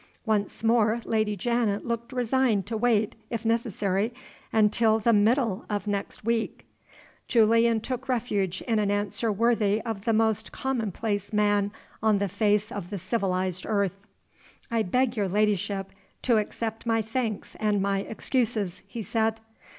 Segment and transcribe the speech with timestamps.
[0.25, 4.11] Once more Lady Janet looked resigned to wait (if necessary)
[4.51, 6.65] until the middle of next week.
[7.27, 12.71] Julian took refuge in an answer worthy of the most commonplace man on the face
[12.71, 13.99] of the civilized earth.
[14.71, 15.91] "I beg your ladyship
[16.23, 19.39] to accept my thanks and my excuses," he said.